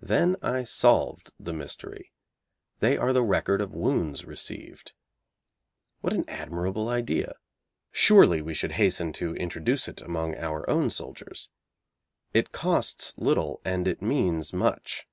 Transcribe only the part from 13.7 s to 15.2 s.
it means much.